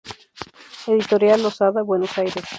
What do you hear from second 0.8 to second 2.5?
Editorial Losada, Buenos Aires.